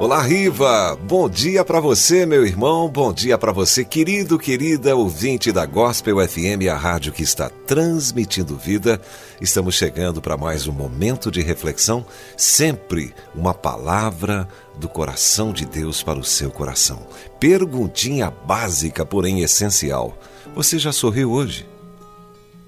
Olá, 0.00 0.22
Riva! 0.22 0.94
Bom 0.94 1.28
dia 1.28 1.64
para 1.64 1.80
você, 1.80 2.24
meu 2.24 2.46
irmão. 2.46 2.88
Bom 2.88 3.12
dia 3.12 3.36
para 3.36 3.50
você, 3.50 3.84
querido, 3.84 4.38
querida 4.38 4.94
ouvinte 4.94 5.50
da 5.50 5.66
Gospel 5.66 6.24
FM, 6.26 6.68
a 6.70 6.76
rádio 6.76 7.12
que 7.12 7.24
está 7.24 7.50
transmitindo 7.66 8.56
vida. 8.56 9.00
Estamos 9.40 9.74
chegando 9.74 10.22
para 10.22 10.36
mais 10.36 10.68
um 10.68 10.72
momento 10.72 11.32
de 11.32 11.42
reflexão, 11.42 12.06
sempre 12.36 13.12
uma 13.34 13.52
palavra 13.52 14.48
do 14.78 14.88
coração 14.88 15.52
de 15.52 15.66
Deus 15.66 16.00
para 16.00 16.20
o 16.20 16.24
seu 16.24 16.48
coração. 16.48 17.04
Perguntinha 17.40 18.30
básica, 18.30 19.04
porém 19.04 19.40
essencial. 19.40 20.16
Você 20.54 20.78
já 20.78 20.92
sorriu 20.92 21.32
hoje? 21.32 21.68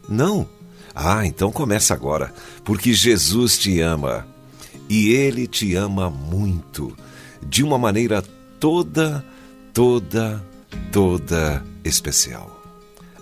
Não? 0.08 0.48
Ah, 0.92 1.24
então 1.24 1.52
começa 1.52 1.94
agora, 1.94 2.34
porque 2.64 2.92
Jesus 2.92 3.56
te 3.56 3.80
ama 3.80 4.26
e 4.88 5.10
ele 5.10 5.46
te 5.46 5.76
ama 5.76 6.10
muito 6.10 6.92
de 7.46 7.62
uma 7.62 7.78
maneira 7.78 8.22
toda, 8.58 9.24
toda, 9.72 10.42
toda 10.92 11.64
especial. 11.84 12.62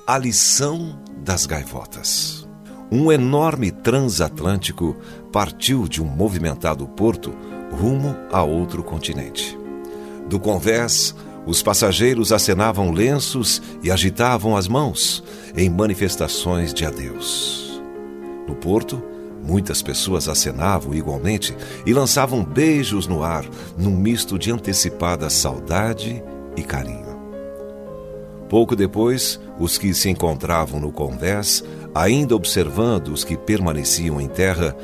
A 0.07 0.19
lição 0.19 0.99
das 1.25 1.47
gaivotas. 1.47 2.47
Um 2.91 3.13
enorme 3.13 3.71
transatlântico 3.71 4.97
partiu 5.31 5.87
de 5.87 6.03
um 6.03 6.07
movimentado 6.07 6.87
porto 6.89 7.35
rumo 7.71 8.17
a 8.33 8.43
outro 8.43 8.83
continente. 8.83 9.59
Do 10.27 10.41
convés, 10.41 11.15
os 11.47 11.63
passageiros 11.63 12.33
acenavam 12.33 12.91
lenços 12.91 13.63
e 13.83 13.91
agitavam 13.91 14.57
as 14.57 14.67
mãos 14.67 15.23
em 15.57 15.69
manifestações 15.69 16.73
de 16.73 16.85
adeus. 16.85 17.81
No 18.47 18.55
porto, 18.55 19.03
Muitas 19.43 19.83
pessoas 19.83 20.29
acenavam 20.29 20.95
igualmente 20.95 21.57
e 21.87 21.93
lançavam 21.93 22.45
beijos 22.45 23.07
no 23.07 23.23
ar, 23.23 23.45
num 23.77 23.97
misto 23.97 24.39
de 24.39 24.51
antecipada 24.51 25.31
saudade 25.31 26.23
e 26.57 26.63
carinho. 26.63 27.19
Pouco 28.49 28.75
depois, 28.75 29.39
os 29.59 29.77
que 29.77 29.93
se 29.93 30.09
encontravam 30.09 30.81
no 30.81 30.91
convés, 30.91 31.63
ainda 31.95 32.35
observando 32.35 33.09
os 33.09 33.23
que 33.23 33.37
permaneciam 33.37 34.21
em 34.21 34.29
terra, 34.29 34.75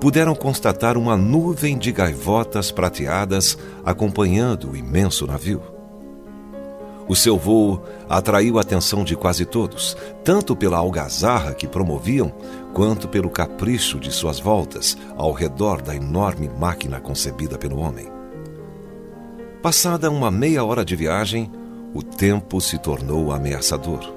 puderam 0.00 0.34
constatar 0.34 0.96
uma 0.96 1.16
nuvem 1.16 1.78
de 1.78 1.92
gaivotas 1.92 2.72
prateadas 2.72 3.56
acompanhando 3.84 4.72
o 4.72 4.76
imenso 4.76 5.26
navio. 5.26 5.71
O 7.08 7.16
seu 7.16 7.36
voo 7.36 7.82
atraiu 8.08 8.58
a 8.58 8.62
atenção 8.62 9.04
de 9.04 9.16
quase 9.16 9.44
todos, 9.44 9.96
tanto 10.24 10.54
pela 10.54 10.78
algazarra 10.78 11.52
que 11.52 11.66
promoviam, 11.66 12.32
quanto 12.72 13.08
pelo 13.08 13.28
capricho 13.28 13.98
de 13.98 14.10
suas 14.10 14.38
voltas 14.38 14.96
ao 15.16 15.32
redor 15.32 15.82
da 15.82 15.94
enorme 15.94 16.48
máquina 16.48 17.00
concebida 17.00 17.58
pelo 17.58 17.78
homem. 17.78 18.06
Passada 19.60 20.10
uma 20.10 20.30
meia 20.30 20.64
hora 20.64 20.84
de 20.84 20.96
viagem, 20.96 21.50
o 21.94 22.02
tempo 22.02 22.60
se 22.60 22.78
tornou 22.78 23.30
ameaçador. 23.30 24.12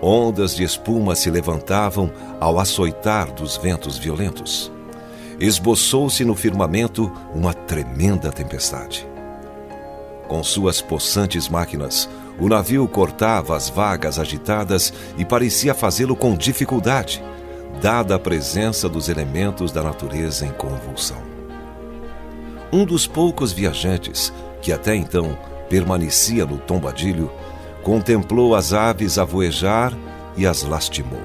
Ondas 0.00 0.54
de 0.54 0.62
espuma 0.62 1.14
se 1.14 1.30
levantavam 1.30 2.10
ao 2.38 2.58
açoitar 2.58 3.32
dos 3.32 3.56
ventos 3.56 3.98
violentos. 3.98 4.72
Esboçou-se 5.38 6.24
no 6.24 6.34
firmamento 6.34 7.10
uma 7.34 7.52
tremenda 7.52 8.30
tempestade. 8.30 9.09
Com 10.30 10.44
suas 10.44 10.80
possantes 10.80 11.48
máquinas, 11.48 12.08
o 12.38 12.48
navio 12.48 12.86
cortava 12.86 13.56
as 13.56 13.68
vagas 13.68 14.16
agitadas 14.16 14.92
e 15.18 15.24
parecia 15.24 15.74
fazê-lo 15.74 16.14
com 16.14 16.36
dificuldade, 16.36 17.20
dada 17.82 18.14
a 18.14 18.18
presença 18.18 18.88
dos 18.88 19.08
elementos 19.08 19.72
da 19.72 19.82
natureza 19.82 20.46
em 20.46 20.52
convulsão. 20.52 21.20
Um 22.72 22.84
dos 22.84 23.08
poucos 23.08 23.50
viajantes 23.50 24.32
que 24.62 24.72
até 24.72 24.94
então 24.94 25.36
permanecia 25.68 26.46
no 26.46 26.58
tombadilho 26.58 27.28
contemplou 27.82 28.54
as 28.54 28.72
aves 28.72 29.18
a 29.18 29.24
voejar 29.24 29.92
e 30.36 30.46
as 30.46 30.62
lastimou. 30.62 31.24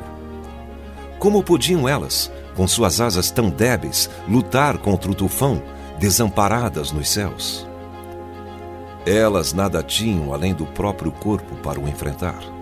Como 1.20 1.44
podiam 1.44 1.88
elas, 1.88 2.32
com 2.56 2.68
suas 2.68 3.00
asas 3.00 3.30
tão 3.30 3.52
débeis, 3.52 4.10
lutar 4.28 4.80
contra 4.80 5.12
o 5.12 5.14
tufão, 5.14 5.62
desamparadas 6.00 6.92
nos 6.92 7.08
céus? 7.08 7.68
Elas 9.06 9.54
nada 9.54 9.84
tinham 9.84 10.34
além 10.34 10.54
do 10.54 10.66
próprio 10.66 11.12
corpo 11.12 11.56
para 11.58 11.80
o 11.80 11.88
enfrentar. 11.88 12.56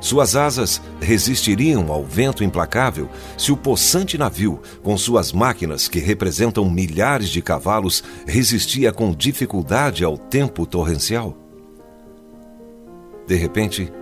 Suas 0.00 0.36
asas 0.36 0.80
resistiriam 1.00 1.90
ao 1.90 2.04
vento 2.04 2.44
implacável 2.44 3.08
se 3.36 3.50
o 3.50 3.56
possante 3.56 4.16
navio, 4.16 4.60
com 4.82 4.96
suas 4.96 5.32
máquinas 5.32 5.88
que 5.88 5.98
representam 5.98 6.68
milhares 6.70 7.28
de 7.28 7.42
cavalos, 7.42 8.04
resistia 8.26 8.92
com 8.92 9.12
dificuldade 9.12 10.04
ao 10.04 10.16
tempo 10.16 10.66
torrencial? 10.66 11.36
De 13.26 13.34
repente, 13.34 13.92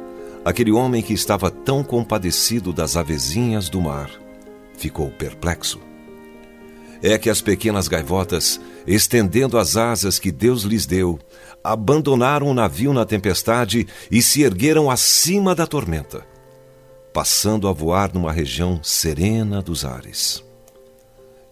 aquele 0.44 0.70
homem 0.70 1.02
que 1.02 1.14
estava 1.14 1.50
tão 1.50 1.82
compadecido 1.82 2.72
das 2.72 2.96
avezinhas 2.96 3.68
do 3.68 3.80
mar 3.80 4.10
ficou 4.76 5.10
perplexo 5.10 5.80
é 7.02 7.18
que 7.18 7.30
as 7.30 7.40
pequenas 7.40 7.88
gaivotas, 7.88 8.60
estendendo 8.86 9.58
as 9.58 9.76
asas 9.76 10.18
que 10.18 10.30
Deus 10.30 10.62
lhes 10.62 10.86
deu, 10.86 11.18
abandonaram 11.72 12.46
o 12.46 12.54
navio 12.54 12.92
na 12.92 13.04
tempestade 13.04 13.86
e 14.10 14.22
se 14.22 14.42
ergueram 14.42 14.90
acima 14.90 15.54
da 15.54 15.66
tormenta, 15.66 16.24
passando 17.12 17.66
a 17.66 17.72
voar 17.72 18.14
numa 18.14 18.30
região 18.30 18.80
serena 18.82 19.60
dos 19.60 19.84
ares. 19.84 20.44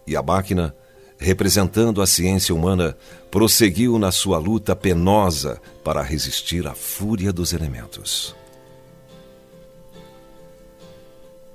E 0.07 0.15
a 0.15 0.23
máquina, 0.23 0.73
representando 1.17 2.01
a 2.01 2.07
ciência 2.07 2.55
humana, 2.55 2.97
prosseguiu 3.29 3.99
na 3.99 4.11
sua 4.11 4.37
luta 4.37 4.75
penosa 4.75 5.61
para 5.83 6.01
resistir 6.01 6.65
à 6.65 6.73
fúria 6.73 7.33
dos 7.33 7.51
elementos. 7.51 8.35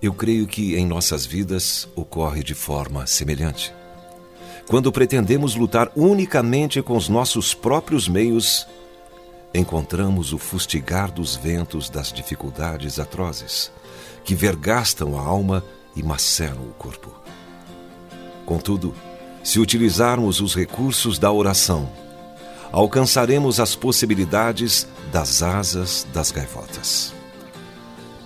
Eu 0.03 0.13
creio 0.13 0.47
que 0.47 0.77
em 0.77 0.87
nossas 0.87 1.25
vidas 1.25 1.89
ocorre 1.95 2.43
de 2.43 2.55
forma 2.55 3.07
semelhante 3.07 3.73
quando 4.71 4.93
pretendemos 4.93 5.57
lutar 5.57 5.91
unicamente 5.97 6.81
com 6.81 6.97
os 6.97 7.09
nossos 7.09 7.53
próprios 7.53 8.07
meios, 8.07 8.69
encontramos 9.53 10.33
o 10.33 10.39
fustigar 10.39 11.11
dos 11.11 11.35
ventos 11.35 11.91
das 11.91 12.13
dificuldades 12.13 13.01
atrozes, 13.01 13.73
que 14.23 14.33
vergastam 14.33 15.19
a 15.19 15.23
alma 15.23 15.65
e 15.97 16.05
maceram 16.05 16.63
o 16.63 16.73
corpo. 16.79 17.13
Contudo, 18.47 18.95
se 19.43 19.59
utilizarmos 19.59 20.41
os 20.41 20.55
recursos 20.55 21.19
da 21.19 21.33
oração, 21.33 21.91
alcançaremos 22.71 23.59
as 23.59 23.75
possibilidades 23.75 24.87
das 25.11 25.43
asas 25.43 26.07
das 26.13 26.31
gaivotas. 26.31 27.20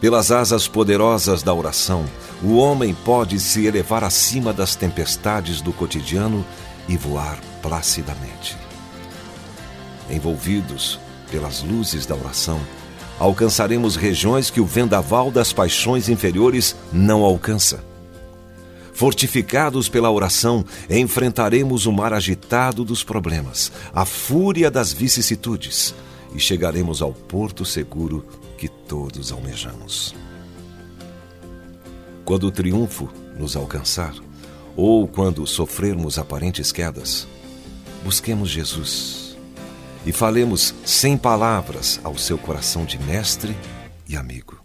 Pelas 0.04 0.30
asas 0.30 0.68
poderosas 0.68 1.42
da 1.42 1.54
oração, 1.54 2.04
o 2.42 2.56
homem 2.56 2.92
pode 2.92 3.40
se 3.40 3.64
elevar 3.64 4.04
acima 4.04 4.52
das 4.52 4.76
tempestades 4.76 5.62
do 5.62 5.72
cotidiano 5.72 6.44
e 6.86 6.94
voar 6.94 7.38
placidamente. 7.62 8.54
Envolvidos 10.10 11.00
pelas 11.30 11.62
luzes 11.62 12.04
da 12.04 12.14
oração, 12.14 12.60
alcançaremos 13.18 13.96
regiões 13.96 14.50
que 14.50 14.60
o 14.60 14.66
vendaval 14.66 15.30
das 15.30 15.54
paixões 15.54 16.10
inferiores 16.10 16.76
não 16.92 17.22
alcança. 17.22 17.82
Fortificados 18.92 19.88
pela 19.88 20.10
oração, 20.10 20.66
enfrentaremos 20.90 21.86
o 21.86 21.92
mar 21.92 22.12
agitado 22.12 22.84
dos 22.84 23.02
problemas, 23.02 23.72
a 23.94 24.04
fúria 24.04 24.70
das 24.70 24.92
vicissitudes 24.92 25.94
e 26.34 26.40
chegaremos 26.40 27.00
ao 27.00 27.12
porto 27.12 27.64
seguro 27.64 28.26
que 28.58 28.68
todos 28.68 29.30
almejamos. 29.30 30.14
Quando 32.24 32.48
o 32.48 32.50
triunfo 32.50 33.08
nos 33.38 33.56
alcançar, 33.56 34.14
ou 34.76 35.06
quando 35.06 35.46
sofrermos 35.46 36.18
aparentes 36.18 36.72
quedas, 36.72 37.28
busquemos 38.02 38.50
Jesus 38.50 39.36
e 40.04 40.12
falemos 40.12 40.74
sem 40.84 41.16
palavras 41.16 42.00
ao 42.02 42.16
seu 42.16 42.36
coração 42.36 42.84
de 42.84 42.98
mestre 42.98 43.56
e 44.08 44.16
amigo. 44.16 44.63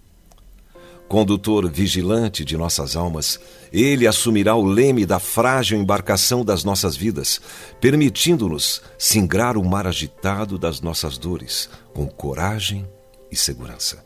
Condutor 1.09 1.67
vigilante 1.67 2.45
de 2.45 2.55
nossas 2.55 2.95
almas, 2.95 3.39
ele 3.73 4.05
assumirá 4.05 4.55
o 4.55 4.63
leme 4.63 5.07
da 5.07 5.17
frágil 5.17 5.79
embarcação 5.79 6.45
das 6.45 6.63
nossas 6.63 6.95
vidas, 6.95 7.41
permitindo-nos 7.81 8.83
singrar 8.95 9.57
o 9.57 9.65
mar 9.67 9.87
agitado 9.87 10.59
das 10.59 10.81
nossas 10.81 11.17
dores 11.17 11.67
com 11.95 12.07
coragem 12.07 12.87
e 13.31 13.35
segurança. 13.35 14.05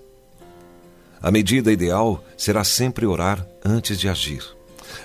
A 1.22 1.30
medida 1.30 1.74
ideal 1.74 2.24
será 2.38 2.64
sempre 2.64 3.06
orar 3.06 3.46
antes 3.66 4.00
de 4.00 4.08
agir, 4.08 4.42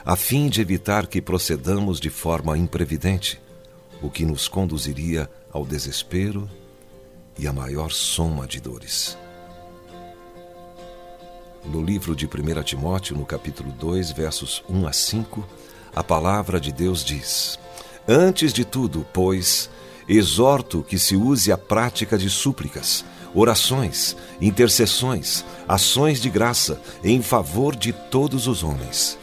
a 0.05 0.15
fim 0.15 0.49
de 0.49 0.61
evitar 0.61 1.09
que 1.09 1.21
procedamos 1.21 1.99
de 1.99 2.11
forma 2.11 2.57
imprevidente, 2.57 3.41
o 4.01 4.09
que 4.09 4.25
nos 4.25 4.47
conduziria 4.47 5.29
ao 5.51 5.67
desespero 5.67 6.49
e 7.37 7.49
à 7.49 7.53
maior 7.53 7.91
soma 7.91 8.47
de 8.47 8.61
dores. 8.61 9.19
No 11.71 11.83
livro 11.83 12.17
de 12.17 12.25
1 12.25 12.63
Timóteo, 12.63 13.15
no 13.15 13.27
capítulo 13.27 13.71
2, 13.71 14.13
versos 14.13 14.65
1 14.71 14.87
a 14.87 14.93
5, 14.93 15.47
a 15.95 16.03
palavra 16.03 16.59
de 16.59 16.73
Deus 16.73 17.05
diz: 17.05 17.59
Antes 18.09 18.55
de 18.55 18.65
tudo, 18.65 19.07
pois, 19.13 19.69
exorto 20.09 20.83
que 20.83 20.99
se 20.99 21.15
use 21.15 21.53
a 21.53 21.59
prática 21.59 22.17
de 22.17 22.31
súplicas, 22.31 23.05
orações, 23.35 24.17
intercessões, 24.41 25.45
ações 25.69 26.23
de 26.23 26.31
graça 26.31 26.81
em 27.05 27.21
favor 27.21 27.77
de 27.77 27.93
todos 27.93 28.47
os 28.47 28.65
homens, 28.65 29.19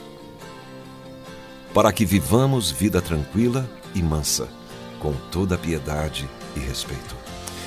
para 1.74 1.92
que 1.92 2.06
vivamos 2.06 2.70
vida 2.70 3.02
tranquila 3.02 3.68
e 3.96 4.04
mansa, 4.04 4.48
com 5.00 5.14
toda 5.32 5.58
piedade 5.58 6.30
e 6.56 6.60
respeito. 6.60 7.16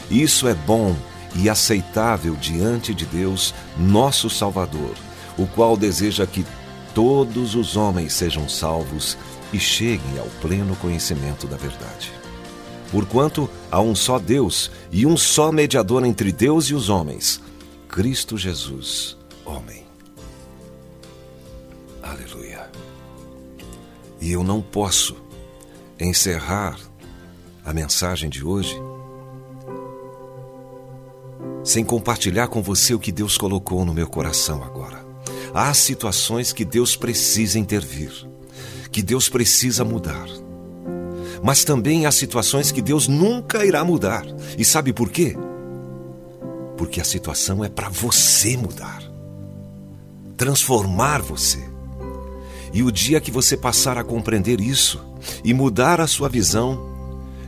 Isso 0.08 0.46
é 0.46 0.54
bom 0.54 0.96
e 1.38 1.48
aceitável 1.48 2.34
diante 2.34 2.92
de 2.92 3.06
Deus, 3.06 3.54
nosso 3.78 4.28
Salvador, 4.28 4.94
o 5.38 5.46
qual 5.46 5.76
deseja 5.76 6.26
que 6.26 6.44
todos 6.92 7.54
os 7.54 7.76
homens 7.76 8.12
sejam 8.12 8.48
salvos 8.48 9.16
e 9.52 9.58
cheguem 9.58 10.18
ao 10.18 10.26
pleno 10.40 10.74
conhecimento 10.76 11.46
da 11.46 11.56
verdade. 11.56 12.12
Porquanto 12.90 13.48
há 13.70 13.80
um 13.80 13.94
só 13.94 14.18
Deus 14.18 14.70
e 14.90 15.06
um 15.06 15.16
só 15.16 15.52
mediador 15.52 16.04
entre 16.04 16.32
Deus 16.32 16.66
e 16.66 16.74
os 16.74 16.88
homens, 16.88 17.40
Cristo 17.88 18.36
Jesus, 18.36 19.16
homem. 19.44 19.86
Aleluia. 22.02 22.68
E 24.20 24.32
eu 24.32 24.42
não 24.42 24.60
posso 24.60 25.16
encerrar 26.00 26.76
a 27.64 27.72
mensagem 27.72 28.28
de 28.28 28.44
hoje 28.44 28.76
sem 31.68 31.84
compartilhar 31.84 32.48
com 32.48 32.62
você 32.62 32.94
o 32.94 32.98
que 32.98 33.12
Deus 33.12 33.36
colocou 33.36 33.84
no 33.84 33.92
meu 33.92 34.06
coração 34.06 34.64
agora. 34.64 35.04
Há 35.52 35.74
situações 35.74 36.50
que 36.50 36.64
Deus 36.64 36.96
precisa 36.96 37.58
intervir, 37.58 38.10
que 38.90 39.02
Deus 39.02 39.28
precisa 39.28 39.84
mudar. 39.84 40.26
Mas 41.42 41.64
também 41.64 42.06
há 42.06 42.10
situações 42.10 42.72
que 42.72 42.80
Deus 42.80 43.06
nunca 43.06 43.66
irá 43.66 43.84
mudar. 43.84 44.24
E 44.56 44.64
sabe 44.64 44.94
por 44.94 45.10
quê? 45.10 45.36
Porque 46.78 47.02
a 47.02 47.04
situação 47.04 47.62
é 47.62 47.68
para 47.68 47.90
você 47.90 48.56
mudar, 48.56 49.02
transformar 50.38 51.20
você. 51.20 51.62
E 52.72 52.82
o 52.82 52.90
dia 52.90 53.20
que 53.20 53.30
você 53.30 53.58
passar 53.58 53.98
a 53.98 54.04
compreender 54.04 54.58
isso 54.58 55.04
e 55.44 55.52
mudar 55.52 56.00
a 56.00 56.06
sua 56.06 56.30
visão, 56.30 56.87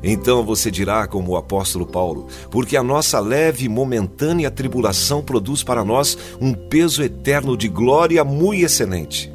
então 0.02 0.44
você 0.44 0.70
dirá, 0.70 1.06
como 1.06 1.32
o 1.32 1.36
apóstolo 1.36 1.86
Paulo, 1.86 2.28
porque 2.50 2.76
a 2.76 2.82
nossa 2.82 3.20
leve 3.20 3.66
e 3.66 3.68
momentânea 3.68 4.50
tribulação 4.50 5.22
produz 5.22 5.62
para 5.62 5.84
nós 5.84 6.16
um 6.40 6.54
peso 6.54 7.02
eterno 7.02 7.56
de 7.56 7.68
glória 7.68 8.24
muito 8.24 8.64
excelente. 8.64 9.32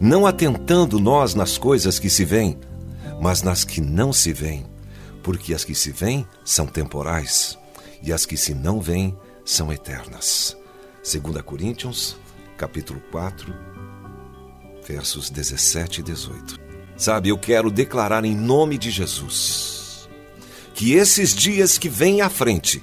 Não 0.00 0.26
atentando 0.26 0.98
nós 0.98 1.34
nas 1.34 1.56
coisas 1.56 1.98
que 1.98 2.10
se 2.10 2.24
veem, 2.24 2.58
mas 3.20 3.42
nas 3.42 3.64
que 3.64 3.80
não 3.80 4.12
se 4.12 4.32
veem, 4.32 4.66
porque 5.22 5.54
as 5.54 5.64
que 5.64 5.74
se 5.74 5.90
veem 5.90 6.26
são 6.44 6.66
temporais 6.66 7.58
e 8.02 8.12
as 8.12 8.26
que 8.26 8.36
se 8.36 8.52
não 8.52 8.80
veem 8.80 9.16
são 9.44 9.72
eternas. 9.72 10.56
2 11.02 11.40
Coríntios, 11.42 12.16
capítulo 12.58 13.00
4, 13.10 13.54
versos 14.86 15.30
17 15.30 16.00
e 16.00 16.02
18. 16.02 16.60
Sabe, 16.96 17.30
eu 17.30 17.38
quero 17.38 17.70
declarar 17.70 18.24
em 18.24 18.36
nome 18.36 18.76
de 18.76 18.90
Jesus 18.90 19.73
que 20.74 20.92
esses 20.92 21.34
dias 21.34 21.78
que 21.78 21.88
vêm 21.88 22.20
à 22.20 22.28
frente 22.28 22.82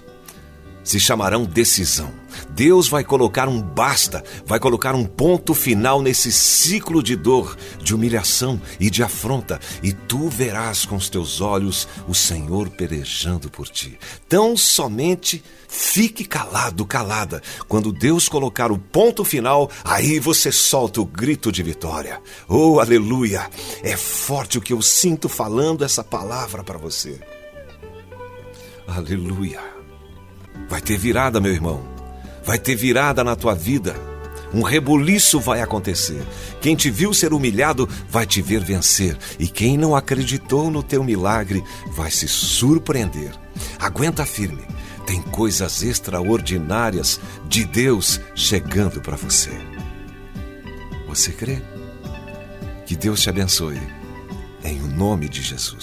se 0.84 1.00
chamarão 1.00 1.44
decisão. 1.44 2.12
Deus 2.50 2.88
vai 2.88 3.04
colocar 3.04 3.48
um 3.48 3.62
basta, 3.62 4.24
vai 4.46 4.60
colocar 4.60 4.96
um 4.96 5.06
ponto 5.06 5.54
final 5.54 6.02
nesse 6.02 6.32
ciclo 6.32 7.04
de 7.04 7.16
dor, 7.16 7.56
de 7.82 7.94
humilhação 7.94 8.60
e 8.80 8.90
de 8.90 9.04
afronta, 9.04 9.60
e 9.84 9.94
tu 9.94 10.30
verás 10.30 10.86
com 10.86 10.96
os 10.96 11.10
teus 11.10 11.42
olhos 11.42 11.88
o 12.08 12.16
Senhor 12.16 12.70
pelejando 12.70 13.50
por 13.50 13.68
ti. 13.68 14.00
Tão 14.28 14.56
somente 14.58 15.44
fique 15.68 16.26
calado, 16.26 16.86
calada. 16.86 17.42
Quando 17.68 17.92
Deus 17.92 18.28
colocar 18.28 18.72
o 18.72 18.78
ponto 18.78 19.24
final, 19.24 19.70
aí 19.84 20.20
você 20.20 20.52
solta 20.52 21.00
o 21.00 21.06
grito 21.06 21.52
de 21.52 21.62
vitória. 21.62 22.22
Oh, 22.48 22.80
aleluia! 22.80 23.50
É 23.84 23.96
forte 23.96 24.58
o 24.58 24.62
que 24.62 24.74
eu 24.74 24.82
sinto 24.82 25.30
falando 25.30 25.84
essa 25.84 26.04
palavra 26.04 26.64
para 26.64 26.78
você. 26.78 27.20
Aleluia. 28.88 29.62
Vai 30.70 30.82
ter 30.82 30.98
virada, 30.98 31.40
meu 31.40 31.52
irmão. 31.52 31.82
Vai 32.44 32.58
ter 32.58 32.76
virada 32.76 33.24
na 33.24 33.36
tua 33.36 33.54
vida. 33.54 33.96
Um 34.54 34.64
rebuliço 34.64 35.40
vai 35.40 35.62
acontecer. 35.62 36.22
Quem 36.60 36.76
te 36.76 36.90
viu 36.90 37.14
ser 37.14 37.34
humilhado 37.34 37.88
vai 38.10 38.26
te 38.26 38.42
ver 38.42 38.62
vencer. 38.62 39.18
E 39.40 39.48
quem 39.48 39.78
não 39.78 39.96
acreditou 39.96 40.70
no 40.70 40.84
teu 40.84 41.04
milagre 41.04 41.64
vai 41.94 42.12
se 42.12 42.28
surpreender. 42.28 43.32
Aguenta 43.80 44.26
firme. 44.26 44.64
Tem 45.06 45.22
coisas 45.22 45.84
extraordinárias 45.84 47.20
de 47.48 47.66
Deus 47.66 48.20
chegando 48.36 49.02
para 49.02 49.16
você. 49.16 49.52
Você 51.08 51.32
crê? 51.32 51.62
Que 52.86 52.96
Deus 52.96 53.22
te 53.22 53.30
abençoe. 53.30 53.82
Em 54.64 54.80
nome 54.80 55.28
de 55.28 55.42
Jesus. 55.42 55.78